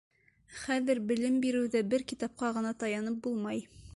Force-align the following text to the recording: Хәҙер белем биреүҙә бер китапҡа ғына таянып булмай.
Хәҙер 0.61 1.01
белем 1.11 1.35
биреүҙә 1.43 1.83
бер 1.93 2.05
китапҡа 2.13 2.51
ғына 2.57 2.75
таянып 2.85 3.23
булмай. 3.29 3.63